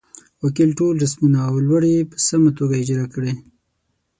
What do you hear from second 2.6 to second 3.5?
اجرا کړې.